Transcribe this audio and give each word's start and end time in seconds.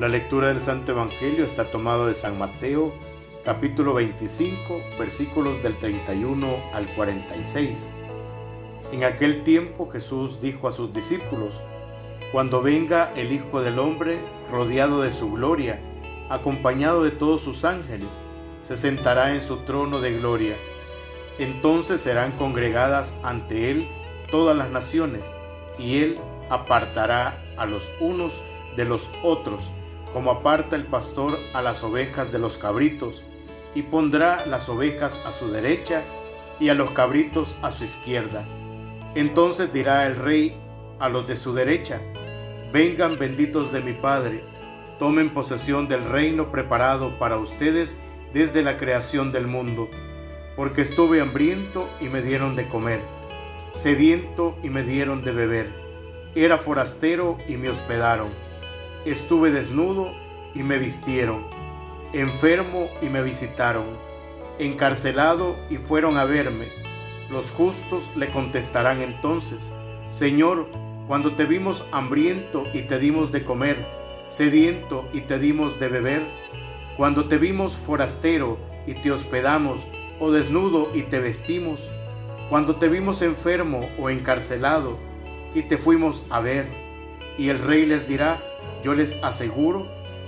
La 0.00 0.08
lectura 0.08 0.48
del 0.48 0.62
Santo 0.62 0.92
Evangelio 0.92 1.44
está 1.44 1.70
tomado 1.70 2.06
de 2.06 2.14
San 2.14 2.38
Mateo, 2.38 2.94
capítulo 3.44 3.92
25, 3.92 4.80
versículos 4.98 5.62
del 5.62 5.76
31 5.76 6.70
al 6.72 6.88
46. 6.94 7.90
En 8.92 9.04
aquel 9.04 9.44
tiempo 9.44 9.90
Jesús 9.90 10.40
dijo 10.40 10.68
a 10.68 10.72
sus 10.72 10.94
discípulos, 10.94 11.62
Cuando 12.32 12.62
venga 12.62 13.12
el 13.14 13.30
Hijo 13.30 13.60
del 13.60 13.78
Hombre 13.78 14.18
rodeado 14.50 15.02
de 15.02 15.12
su 15.12 15.32
gloria, 15.32 15.78
acompañado 16.30 17.04
de 17.04 17.10
todos 17.10 17.42
sus 17.42 17.66
ángeles, 17.66 18.22
se 18.60 18.76
sentará 18.76 19.34
en 19.34 19.42
su 19.42 19.58
trono 19.64 20.00
de 20.00 20.14
gloria. 20.14 20.56
Entonces 21.38 22.00
serán 22.00 22.32
congregadas 22.38 23.18
ante 23.22 23.70
él 23.70 23.86
todas 24.30 24.56
las 24.56 24.70
naciones, 24.70 25.34
y 25.78 25.98
él 25.98 26.18
apartará 26.48 27.44
a 27.58 27.66
los 27.66 27.92
unos 28.00 28.42
de 28.78 28.86
los 28.86 29.12
otros 29.22 29.72
como 30.12 30.30
aparta 30.30 30.76
el 30.76 30.84
pastor 30.84 31.38
a 31.54 31.62
las 31.62 31.84
ovejas 31.84 32.32
de 32.32 32.38
los 32.38 32.58
cabritos, 32.58 33.24
y 33.74 33.82
pondrá 33.82 34.44
las 34.46 34.68
ovejas 34.68 35.22
a 35.24 35.32
su 35.32 35.50
derecha 35.50 36.02
y 36.58 36.68
a 36.68 36.74
los 36.74 36.90
cabritos 36.90 37.56
a 37.62 37.70
su 37.70 37.84
izquierda. 37.84 38.44
Entonces 39.14 39.72
dirá 39.72 40.06
el 40.06 40.16
rey 40.16 40.56
a 40.98 41.08
los 41.08 41.26
de 41.26 41.36
su 41.36 41.54
derecha, 41.54 42.00
vengan 42.72 43.18
benditos 43.18 43.72
de 43.72 43.80
mi 43.80 43.92
Padre, 43.92 44.44
tomen 44.98 45.30
posesión 45.30 45.88
del 45.88 46.04
reino 46.04 46.50
preparado 46.50 47.18
para 47.18 47.38
ustedes 47.38 47.98
desde 48.32 48.62
la 48.62 48.76
creación 48.76 49.32
del 49.32 49.46
mundo, 49.46 49.88
porque 50.56 50.82
estuve 50.82 51.20
hambriento 51.20 51.88
y 52.00 52.08
me 52.08 52.20
dieron 52.20 52.54
de 52.54 52.68
comer, 52.68 53.00
sediento 53.72 54.56
y 54.62 54.70
me 54.70 54.82
dieron 54.82 55.24
de 55.24 55.32
beber, 55.32 55.72
era 56.34 56.58
forastero 56.58 57.38
y 57.48 57.56
me 57.56 57.70
hospedaron 57.70 58.49
Estuve 59.06 59.50
desnudo 59.50 60.12
y 60.54 60.62
me 60.62 60.76
vistieron, 60.76 61.46
enfermo 62.12 62.90
y 63.00 63.08
me 63.08 63.22
visitaron, 63.22 63.86
encarcelado 64.58 65.56
y 65.70 65.76
fueron 65.76 66.18
a 66.18 66.26
verme. 66.26 66.68
Los 67.30 67.50
justos 67.50 68.10
le 68.14 68.28
contestarán 68.28 69.00
entonces, 69.00 69.72
Señor, 70.10 70.68
cuando 71.06 71.34
te 71.34 71.46
vimos 71.46 71.88
hambriento 71.92 72.66
y 72.74 72.82
te 72.82 72.98
dimos 72.98 73.32
de 73.32 73.42
comer, 73.42 73.86
sediento 74.28 75.08
y 75.14 75.22
te 75.22 75.38
dimos 75.38 75.80
de 75.80 75.88
beber, 75.88 76.22
cuando 76.98 77.26
te 77.26 77.38
vimos 77.38 77.78
forastero 77.78 78.58
y 78.86 78.92
te 78.92 79.12
hospedamos, 79.12 79.88
o 80.18 80.30
desnudo 80.30 80.90
y 80.94 81.04
te 81.04 81.20
vestimos, 81.20 81.90
cuando 82.50 82.76
te 82.76 82.88
vimos 82.88 83.22
enfermo 83.22 83.88
o 83.98 84.10
encarcelado 84.10 84.98
y 85.54 85.62
te 85.62 85.78
fuimos 85.78 86.22
a 86.28 86.40
ver. 86.40 86.66
Y 87.38 87.48
el 87.48 87.58
rey 87.58 87.86
les 87.86 88.06
dirá, 88.06 88.42
yo 88.82 88.94
les 88.94 89.16
aseguro 89.22 89.86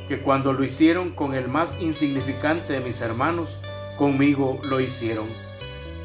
que 0.08 0.20
cuando 0.20 0.53
lo 0.53 0.64
hicieron 0.64 1.11
con 1.11 1.34
el 1.34 1.48
más 1.48 1.77
insignificante 1.81 2.75
de 2.75 2.81
mis 2.81 3.00
hermanos, 3.00 3.59
conmigo 3.98 4.59
lo 4.62 4.81
hicieron. 4.81 5.28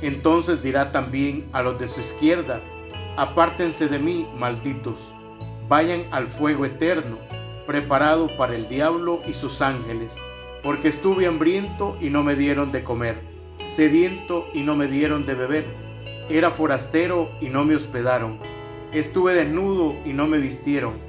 Entonces 0.02 0.62
dirá 0.62 0.92
también 0.92 1.48
a 1.54 1.62
los 1.62 1.80
de 1.80 1.88
su 1.88 2.00
izquierda, 2.00 2.62
apártense 3.18 3.88
de 3.88 4.00
mí, 4.00 4.28
malditos, 4.38 5.14
vayan 5.68 6.06
al 6.12 6.28
fuego 6.28 6.66
eterno, 6.66 7.18
preparado 7.66 8.30
para 8.38 8.56
el 8.56 8.68
diablo 8.68 9.20
y 9.28 9.34
sus 9.34 9.62
ángeles, 9.62 10.18
porque 10.62 10.88
estuve 10.88 11.26
hambriento 11.26 11.98
y 12.00 12.10
no 12.10 12.24
me 12.24 12.36
dieron 12.36 12.72
de 12.72 12.84
comer, 12.84 13.20
sediento 13.68 14.48
y 14.54 14.62
no 14.62 14.76
me 14.76 14.88
dieron 14.88 15.26
de 15.26 15.34
beber, 15.34 15.66
era 16.30 16.52
forastero 16.52 17.32
y 17.42 17.50
no 17.50 17.66
me 17.66 17.76
hospedaron, 17.76 18.40
estuve 18.94 19.34
desnudo 19.34 19.96
y 20.06 20.14
no 20.14 20.28
me 20.28 20.38
vistieron 20.38 21.07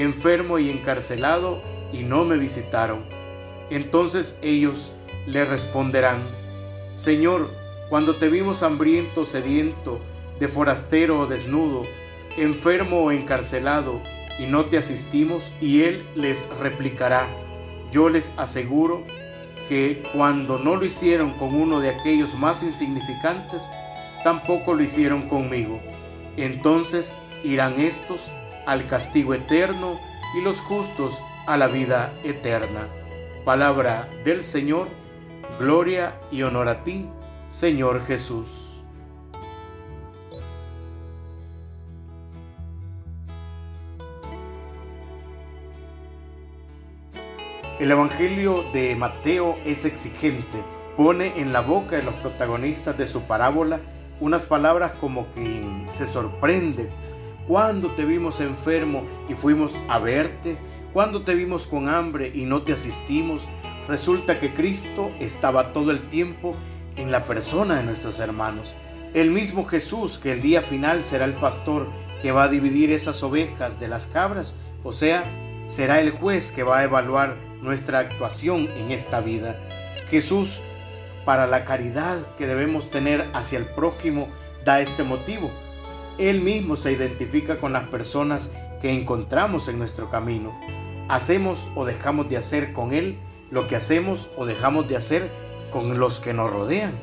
enfermo 0.00 0.58
y 0.58 0.70
encarcelado, 0.70 1.62
y 1.92 2.02
no 2.02 2.24
me 2.24 2.36
visitaron. 2.36 3.04
Entonces 3.70 4.38
ellos 4.42 4.92
le 5.26 5.44
responderán, 5.44 6.28
Señor, 6.94 7.50
cuando 7.88 8.16
te 8.16 8.28
vimos 8.28 8.62
hambriento, 8.62 9.24
sediento, 9.24 10.00
de 10.38 10.48
forastero 10.48 11.20
o 11.20 11.26
desnudo, 11.26 11.84
enfermo 12.36 13.04
o 13.04 13.12
encarcelado, 13.12 14.00
y 14.38 14.46
no 14.46 14.66
te 14.66 14.78
asistimos, 14.78 15.52
y 15.60 15.82
él 15.82 16.06
les 16.14 16.48
replicará, 16.60 17.28
yo 17.90 18.08
les 18.08 18.32
aseguro 18.36 19.04
que 19.68 20.02
cuando 20.14 20.58
no 20.58 20.76
lo 20.76 20.84
hicieron 20.84 21.32
con 21.34 21.54
uno 21.54 21.80
de 21.80 21.90
aquellos 21.90 22.34
más 22.34 22.62
insignificantes, 22.62 23.70
tampoco 24.24 24.74
lo 24.74 24.82
hicieron 24.82 25.28
conmigo. 25.28 25.80
Entonces 26.36 27.14
irán 27.44 27.74
estos 27.78 28.30
al 28.66 28.86
castigo 28.86 29.34
eterno 29.34 29.98
y 30.36 30.42
los 30.42 30.60
justos 30.60 31.22
a 31.46 31.56
la 31.56 31.68
vida 31.68 32.12
eterna. 32.22 32.88
Palabra 33.44 34.08
del 34.24 34.44
Señor, 34.44 34.88
gloria 35.58 36.20
y 36.30 36.42
honor 36.42 36.68
a 36.68 36.84
ti, 36.84 37.08
Señor 37.48 38.04
Jesús. 38.04 38.82
El 47.80 47.92
Evangelio 47.92 48.64
de 48.72 48.96
Mateo 48.96 49.56
es 49.64 49.84
exigente, 49.84 50.64
pone 50.96 51.40
en 51.40 51.52
la 51.52 51.60
boca 51.60 51.94
de 51.94 52.02
los 52.02 52.14
protagonistas 52.16 52.98
de 52.98 53.06
su 53.06 53.22
parábola 53.22 53.80
unas 54.20 54.46
palabras 54.46 54.92
como 55.00 55.32
que 55.32 55.86
se 55.88 56.04
sorprende 56.04 56.90
cuando 57.48 57.88
te 57.88 58.04
vimos 58.04 58.40
enfermo 58.40 59.02
y 59.28 59.34
fuimos 59.34 59.76
a 59.88 59.98
verte? 59.98 60.58
cuando 60.92 61.22
te 61.22 61.34
vimos 61.34 61.66
con 61.66 61.88
hambre 61.88 62.30
y 62.34 62.44
no 62.44 62.62
te 62.62 62.72
asistimos? 62.72 63.48
Resulta 63.86 64.38
que 64.38 64.52
Cristo 64.52 65.10
estaba 65.18 65.72
todo 65.72 65.90
el 65.90 66.08
tiempo 66.08 66.56
en 66.96 67.12
la 67.12 67.24
persona 67.24 67.76
de 67.76 67.84
nuestros 67.84 68.20
hermanos. 68.20 68.74
El 69.14 69.30
mismo 69.30 69.64
Jesús 69.64 70.18
que 70.18 70.32
el 70.32 70.42
día 70.42 70.62
final 70.62 71.04
será 71.04 71.24
el 71.24 71.34
pastor 71.34 71.88
que 72.20 72.32
va 72.32 72.44
a 72.44 72.48
dividir 72.48 72.90
esas 72.90 73.22
ovejas 73.22 73.78
de 73.80 73.88
las 73.88 74.06
cabras, 74.06 74.56
o 74.82 74.92
sea, 74.92 75.24
será 75.66 76.00
el 76.00 76.10
juez 76.10 76.52
que 76.52 76.62
va 76.62 76.78
a 76.78 76.84
evaluar 76.84 77.36
nuestra 77.62 78.00
actuación 78.00 78.68
en 78.76 78.90
esta 78.90 79.20
vida. 79.20 79.56
Jesús, 80.08 80.60
para 81.24 81.46
la 81.46 81.64
caridad 81.64 82.34
que 82.36 82.46
debemos 82.46 82.90
tener 82.90 83.30
hacia 83.34 83.58
el 83.58 83.66
prójimo, 83.66 84.28
da 84.64 84.80
este 84.80 85.04
motivo 85.04 85.50
él 86.18 86.40
mismo 86.40 86.74
se 86.74 86.92
identifica 86.92 87.58
con 87.58 87.72
las 87.72 87.88
personas 87.88 88.52
que 88.82 88.92
encontramos 88.92 89.68
en 89.68 89.78
nuestro 89.78 90.10
camino. 90.10 90.58
Hacemos 91.08 91.68
o 91.74 91.84
dejamos 91.84 92.28
de 92.28 92.36
hacer 92.36 92.72
con 92.72 92.92
Él 92.92 93.18
lo 93.50 93.66
que 93.66 93.76
hacemos 93.76 94.30
o 94.36 94.44
dejamos 94.44 94.88
de 94.88 94.96
hacer 94.96 95.30
con 95.70 95.98
los 95.98 96.20
que 96.20 96.34
nos 96.34 96.50
rodean. 96.50 96.98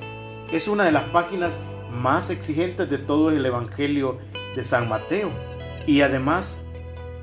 Es 0.51 0.67
una 0.67 0.83
de 0.83 0.91
las 0.91 1.05
páginas 1.05 1.61
más 1.91 2.29
exigentes 2.29 2.89
de 2.89 2.97
todo 2.97 3.29
el 3.29 3.45
Evangelio 3.45 4.17
de 4.55 4.63
San 4.63 4.89
Mateo 4.89 5.31
y 5.87 6.01
además 6.01 6.61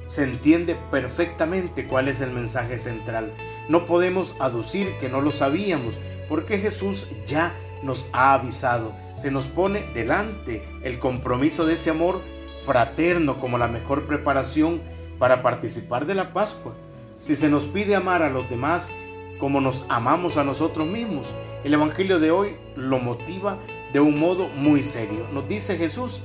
se 0.06 0.24
entiende 0.24 0.76
perfectamente 0.90 1.86
cuál 1.86 2.08
es 2.08 2.20
el 2.20 2.32
mensaje 2.32 2.78
central. 2.78 3.32
No 3.68 3.86
podemos 3.86 4.34
aducir 4.40 4.96
que 4.98 5.08
no 5.08 5.20
lo 5.20 5.30
sabíamos 5.30 6.00
porque 6.28 6.58
Jesús 6.58 7.10
ya 7.26 7.54
nos 7.82 8.08
ha 8.12 8.34
avisado. 8.34 8.92
Se 9.14 9.30
nos 9.30 9.46
pone 9.46 9.84
delante 9.94 10.62
el 10.82 10.98
compromiso 10.98 11.66
de 11.66 11.74
ese 11.74 11.90
amor 11.90 12.20
fraterno 12.64 13.40
como 13.40 13.58
la 13.58 13.68
mejor 13.68 14.06
preparación 14.06 14.80
para 15.18 15.42
participar 15.42 16.06
de 16.06 16.14
la 16.14 16.32
Pascua. 16.32 16.74
Si 17.16 17.36
se 17.36 17.48
nos 17.48 17.66
pide 17.66 17.94
amar 17.94 18.22
a 18.22 18.30
los 18.30 18.48
demás 18.48 18.90
como 19.38 19.60
nos 19.60 19.84
amamos 19.88 20.36
a 20.36 20.44
nosotros 20.44 20.86
mismos, 20.86 21.34
el 21.64 21.74
Evangelio 21.74 22.18
de 22.18 22.30
hoy 22.30 22.56
lo 22.76 22.98
motiva 22.98 23.58
de 23.92 24.00
un 24.00 24.18
modo 24.18 24.48
muy 24.48 24.82
serio. 24.82 25.26
Nos 25.32 25.48
dice 25.48 25.76
Jesús, 25.76 26.22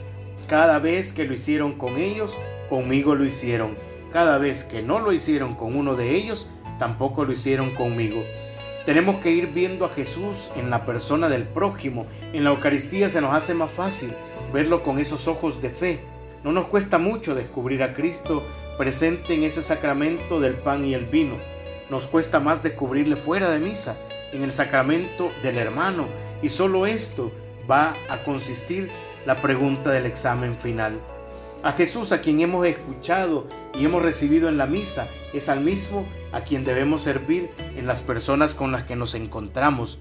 cada 0.48 0.80
vez 0.80 1.14
que 1.14 1.26
lo 1.26 1.34
hicieron 1.34 1.74
con 1.74 1.98
ellos, 1.98 2.38
conmigo 2.70 3.16
lo 3.16 3.26
hicieron. 3.26 3.76
Cada 4.14 4.38
vez 4.38 4.64
que 4.64 4.82
no 4.82 5.00
lo 5.00 5.12
hicieron 5.12 5.56
con 5.56 5.76
uno 5.76 5.96
de 5.96 6.16
ellos, 6.16 6.48
tampoco 6.80 7.26
lo 7.26 7.34
hicieron 7.34 7.76
conmigo. 7.76 8.24
Tenemos 8.88 9.18
que 9.18 9.32
ir 9.32 9.48
viendo 9.48 9.84
a 9.84 9.90
Jesús 9.90 10.50
en 10.56 10.70
la 10.70 10.86
persona 10.86 11.28
del 11.28 11.44
prójimo. 11.44 12.08
En 12.32 12.46
la 12.46 12.52
Eucaristía 12.52 13.10
se 13.10 13.20
nos 13.20 13.34
hace 13.34 13.54
más 13.54 13.70
fácil 13.70 14.14
verlo 14.54 14.82
con 14.82 14.98
esos 14.98 15.28
ojos 15.28 15.62
de 15.62 15.72
fe. 15.72 16.00
No 16.46 16.54
nos 16.54 16.68
cuesta 16.68 16.98
mucho 16.98 17.36
descubrir 17.36 17.84
a 17.84 17.94
Cristo 17.94 18.44
presente 18.78 19.34
en 19.34 19.44
ese 19.44 19.62
sacramento 19.62 20.40
del 20.40 20.54
pan 20.54 20.86
y 20.86 20.94
el 20.94 21.06
vino. 21.06 21.36
Nos 21.90 22.08
cuesta 22.08 22.40
más 22.40 22.64
descubrirle 22.64 23.18
fuera 23.18 23.50
de 23.50 23.60
misa, 23.60 24.00
en 24.32 24.42
el 24.42 24.54
sacramento 24.54 25.34
del 25.44 25.58
hermano. 25.58 26.08
Y 26.42 26.48
solo 26.48 26.86
esto 26.86 27.34
va 27.70 27.94
a 28.08 28.24
consistir 28.24 28.90
la 29.26 29.42
pregunta 29.42 29.92
del 29.92 30.06
examen 30.06 30.58
final. 30.58 30.98
A 31.62 31.74
Jesús 31.74 32.14
a 32.14 32.22
quien 32.22 32.40
hemos 32.40 32.66
escuchado 32.66 33.48
y 33.78 33.84
hemos 33.84 34.02
recibido 34.02 34.48
en 34.48 34.58
la 34.58 34.66
misa 34.66 35.10
es 35.34 35.50
al 35.50 35.60
mismo 35.60 36.08
a 36.32 36.42
quien 36.42 36.66
debemos 36.66 37.02
servir 37.02 37.50
en 37.76 37.88
las 37.88 38.02
personas 38.02 38.56
con 38.56 38.72
las 38.72 38.84
que 38.84 38.96
nos 38.96 39.16
encontramos. 39.16 40.00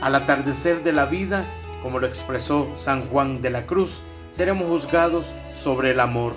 Al 0.00 0.14
atardecer 0.14 0.82
de 0.82 0.92
la 0.92 1.06
vida, 1.06 1.46
como 1.82 1.98
lo 1.98 2.06
expresó 2.06 2.70
San 2.74 3.08
Juan 3.08 3.40
de 3.40 3.50
la 3.50 3.66
Cruz, 3.66 4.02
seremos 4.28 4.68
juzgados 4.68 5.34
sobre 5.52 5.92
el 5.92 6.00
amor. 6.00 6.34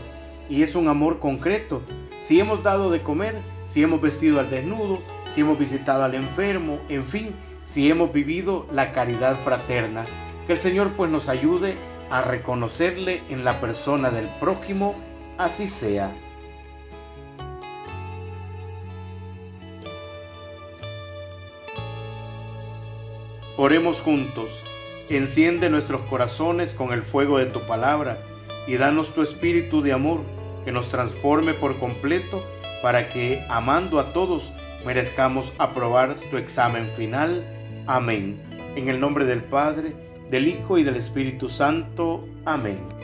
Y 0.50 0.64
es 0.64 0.76
un 0.76 0.88
amor 0.88 1.20
concreto. 1.20 1.82
Si 2.20 2.40
hemos 2.40 2.64
dado 2.64 2.92
de 2.92 3.02
comer, 3.02 3.36
si 3.66 3.84
hemos 3.84 4.02
vestido 4.02 4.40
al 4.40 4.50
desnudo, 4.50 5.00
si 5.28 5.42
hemos 5.42 5.60
visitado 5.60 6.04
al 6.04 6.16
enfermo, 6.16 6.80
en 6.90 7.06
fin, 7.06 7.36
si 7.64 7.90
hemos 7.90 8.12
vivido 8.12 8.66
la 8.72 8.92
caridad 8.94 9.40
fraterna. 9.40 10.06
Que 10.48 10.54
el 10.54 10.60
Señor 10.60 10.94
pues 10.96 11.12
nos 11.12 11.30
ayude 11.30 11.78
a 12.10 12.22
reconocerle 12.22 13.22
en 13.30 13.46
la 13.46 13.62
persona 13.62 14.10
del 14.10 14.28
prójimo, 14.40 14.96
así 15.38 15.68
sea. 15.68 16.12
Oremos 23.62 24.00
juntos. 24.00 24.64
Enciende 25.10 25.70
nuestros 25.70 26.00
corazones 26.04 26.74
con 26.74 26.94
el 26.94 27.04
fuego 27.04 27.40
de 27.40 27.46
tu 27.48 27.60
palabra 27.68 28.18
y 28.68 28.78
danos 28.78 29.14
tu 29.14 29.22
espíritu 29.22 29.82
de 29.82 29.92
amor 29.92 30.22
que 30.64 30.72
nos 30.72 30.88
transforme 30.88 31.54
por 31.54 31.78
completo 31.78 32.42
para 32.82 33.10
que, 33.10 33.46
amando 33.50 34.00
a 34.00 34.14
todos, 34.14 34.54
merezcamos 34.86 35.54
aprobar 35.58 36.16
tu 36.32 36.38
examen 36.38 36.90
final. 36.94 37.44
Amén. 37.86 38.42
En 38.78 38.88
el 38.88 39.02
nombre 39.02 39.26
del 39.26 39.44
Padre, 39.44 39.94
del 40.30 40.48
Hijo 40.48 40.78
y 40.78 40.84
del 40.84 40.96
Espíritu 40.96 41.50
Santo. 41.50 42.30
Amén. 42.46 42.99